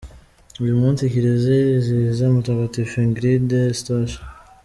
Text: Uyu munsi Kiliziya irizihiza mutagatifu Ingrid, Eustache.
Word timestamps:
Uyu 0.63 0.73
munsi 0.81 1.09
Kiliziya 1.11 1.61
irizihiza 1.67 2.25
mutagatifu 2.35 2.93
Ingrid, 3.05 3.47
Eustache. 3.67 4.17